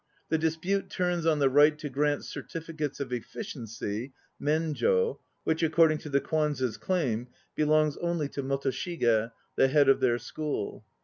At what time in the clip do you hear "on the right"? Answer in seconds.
1.27-1.77